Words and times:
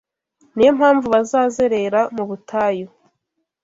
Ni 0.55 0.63
yo 0.67 0.71
mpamvu 0.79 1.05
bazazerera 1.13 2.01
mu 2.15 2.23
butayu 2.29 2.87